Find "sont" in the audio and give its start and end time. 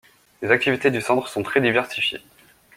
1.27-1.43